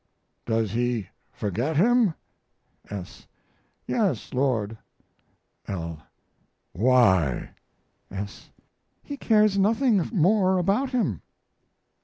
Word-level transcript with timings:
Does 0.47 0.71
he 0.71 1.09
forget 1.31 1.77
him? 1.77 2.15
S. 2.89 3.27
Yes, 3.85 4.33
Lord. 4.33 4.75
L. 5.67 6.01
Why? 6.73 7.51
S. 8.09 8.49
He 9.03 9.15
cares 9.15 9.59
nothing 9.59 9.97
more 10.11 10.57
about 10.57 10.89
him. 10.89 11.21